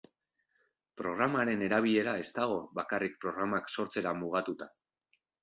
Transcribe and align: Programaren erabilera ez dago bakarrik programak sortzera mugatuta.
Programaren 1.01 1.61
erabilera 1.65 2.15
ez 2.23 2.25
dago 2.39 2.57
bakarrik 2.81 3.21
programak 3.27 3.71
sortzera 3.77 4.17
mugatuta. 4.25 4.71